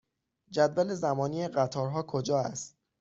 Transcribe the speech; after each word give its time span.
جدول 0.49 0.93
زمانی 0.95 1.47
قطارها 1.47 2.03
کجا 2.03 2.39
است؟ 2.39 2.77